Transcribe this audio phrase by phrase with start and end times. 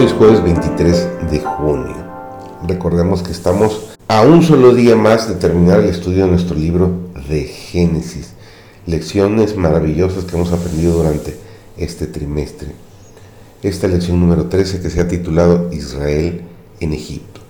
[0.00, 1.94] es jueves 23 de junio.
[2.66, 6.90] Recordemos que estamos a un solo día más de terminar el estudio de nuestro libro
[7.28, 8.32] de Génesis.
[8.86, 11.36] Lecciones maravillosas que hemos aprendido durante
[11.76, 12.68] este trimestre.
[13.62, 16.40] Esta lección número 13 que se ha titulado Israel
[16.80, 17.40] en Egipto.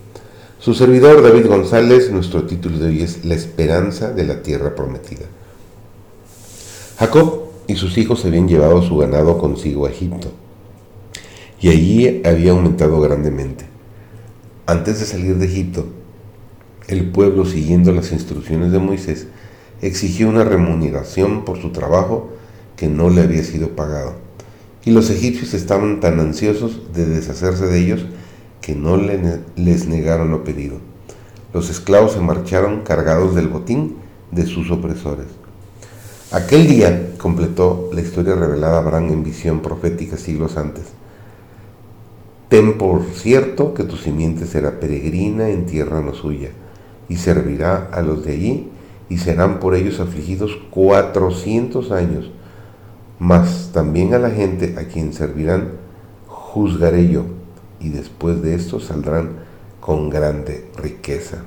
[0.59, 5.27] Su servidor David González, nuestro título de hoy es La esperanza de la tierra prometida.
[6.99, 10.33] Jacob y sus hijos habían llevado su ganado consigo a Egipto,
[11.63, 13.65] y allí había aumentado grandemente.
[14.67, 15.87] Antes de salir de Egipto,
[16.89, 19.29] el pueblo, siguiendo las instrucciones de Moisés,
[19.81, 22.31] exigió una remuneración por su trabajo
[22.77, 24.15] que no le había sido pagado.
[24.85, 28.07] Y los egipcios estaban tan ansiosos de deshacerse de ellos
[28.61, 30.79] que no les negaron lo pedido.
[31.55, 33.97] Los esclavos se marcharon cargados del botín
[34.33, 35.27] de sus opresores.
[36.33, 41.02] Aquel día completó la historia revelada a Abraham en visión profética siglos antes.
[42.53, 46.51] Ten por cierto que tu simiente será peregrina en tierra no suya,
[47.09, 48.69] y servirá a los de allí,
[49.09, 52.31] y serán por ellos afligidos cuatrocientos años.
[53.19, 55.71] Mas también a la gente a quien servirán
[56.27, 57.23] juzgaré yo,
[57.81, 59.31] y después de esto saldrán
[59.81, 61.45] con grande riqueza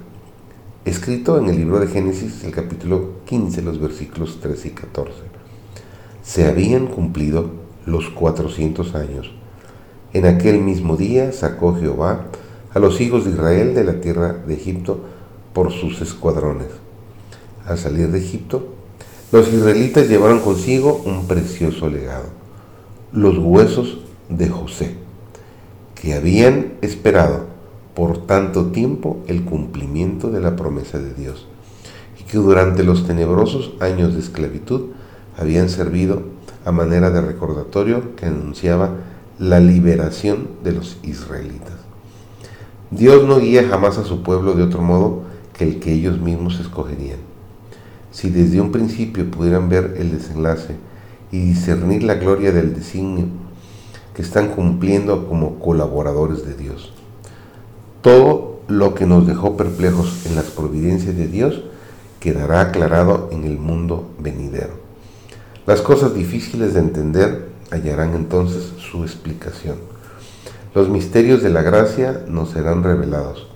[0.86, 5.14] escrito en el libro de Génesis, el capítulo 15, los versículos 13 y 14.
[6.24, 7.52] Se habían cumplido
[7.86, 9.32] los 400 años.
[10.16, 12.28] En aquel mismo día sacó Jehová
[12.74, 15.02] a los hijos de Israel de la tierra de Egipto
[15.52, 16.70] por sus escuadrones.
[17.66, 18.66] Al salir de Egipto,
[19.34, 22.28] los israelitas llevaron consigo un precioso legado,
[23.12, 23.98] los huesos
[24.30, 24.96] de José,
[25.96, 27.48] que habían esperado
[27.94, 31.46] por tanto tiempo el cumplimiento de la promesa de Dios,
[32.18, 34.92] y que durante los tenebrosos años de esclavitud
[35.38, 36.22] habían servido
[36.64, 38.92] a manera de recordatorio que anunciaba
[39.40, 41.76] la liberación de los israelitas.
[42.92, 45.24] Dios no guía jamás a su pueblo de otro modo
[45.54, 47.20] que el que ellos mismos escogerían.
[48.12, 50.76] Si desde un principio pudieran ver el desenlace
[51.32, 53.26] y discernir la gloria del designio
[54.14, 56.94] que están cumpliendo como colaboradores de Dios.
[58.02, 61.64] Todo lo que nos dejó perplejos en las providencias de Dios
[62.20, 64.86] quedará aclarado en el mundo venidero.
[65.68, 69.78] Las cosas difíciles de entender hallarán entonces su explicación.
[70.74, 73.48] Los misterios de la gracia nos serán revelados,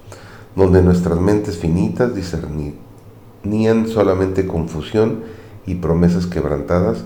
[0.56, 5.24] donde nuestras mentes finitas discernían solamente confusión
[5.66, 7.04] y promesas quebrantadas,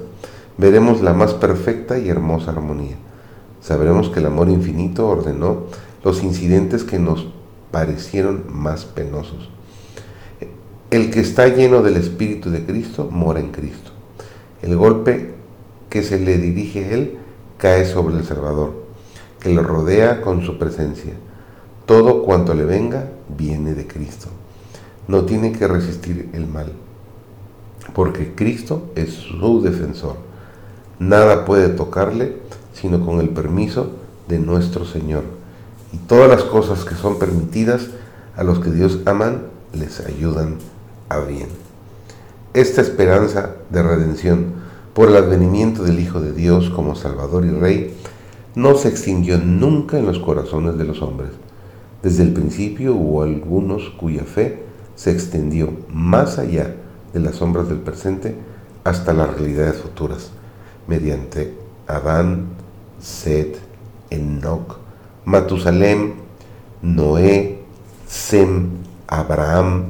[0.57, 2.95] veremos la más perfecta y hermosa armonía.
[3.61, 5.63] Sabremos que el amor infinito ordenó
[6.03, 7.27] los incidentes que nos
[7.71, 9.49] parecieron más penosos.
[10.91, 13.91] El que está lleno del Espíritu de Cristo mora en Cristo.
[14.61, 15.33] El golpe
[15.93, 17.19] que se le dirige él
[17.59, 18.73] cae sobre el Salvador,
[19.39, 21.13] que lo rodea con su presencia.
[21.85, 24.29] Todo cuanto le venga viene de Cristo.
[25.07, 26.71] No tiene que resistir el mal,
[27.93, 30.15] porque Cristo es su defensor.
[30.97, 32.37] Nada puede tocarle
[32.73, 33.91] sino con el permiso
[34.27, 35.25] de nuestro Señor
[35.91, 37.89] y todas las cosas que son permitidas
[38.35, 39.43] a los que Dios aman
[39.73, 40.57] les ayudan
[41.09, 41.49] a bien.
[42.55, 44.62] Esta esperanza de redención
[44.93, 47.95] por el advenimiento del Hijo de Dios como Salvador y Rey
[48.55, 51.31] no se extinguió nunca en los corazones de los hombres.
[52.03, 54.63] Desde el principio hubo algunos cuya fe
[54.95, 56.75] se extendió más allá
[57.13, 58.35] de las sombras del presente
[58.83, 60.31] hasta las realidades futuras,
[60.87, 61.53] mediante
[61.87, 62.47] Adán,
[62.99, 63.57] Seth,
[64.09, 64.77] Enoch,
[65.25, 66.13] Matusalem,
[66.81, 67.59] Noé,
[68.07, 68.69] Sem,
[69.07, 69.85] Abraham,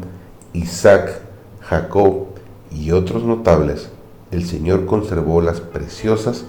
[0.54, 1.22] Isaac,
[1.62, 2.28] Jacob
[2.72, 3.90] y otros notables,
[4.34, 6.46] el Señor conservó las preciosas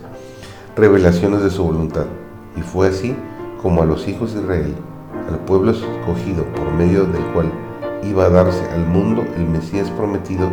[0.74, 2.06] revelaciones de su voluntad.
[2.56, 3.14] Y fue así
[3.60, 4.74] como a los hijos de Israel,
[5.28, 7.52] al pueblo escogido por medio del cual
[8.02, 10.50] iba a darse al mundo el Mesías prometido,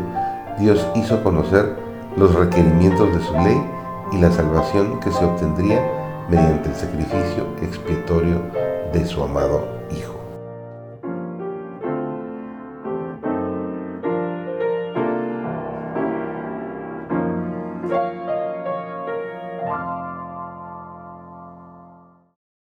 [0.59, 1.75] Dios hizo conocer
[2.17, 3.61] los requerimientos de su ley
[4.11, 8.41] y la salvación que se obtendría mediante el sacrificio expiatorio
[8.93, 9.80] de su amado